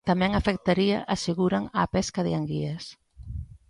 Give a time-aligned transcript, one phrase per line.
[0.09, 2.85] Tamén afectaría, aseguran, á pesca de anguías.